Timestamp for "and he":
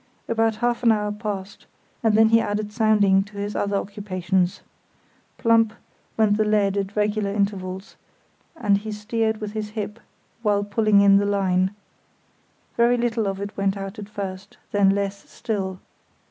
8.55-8.91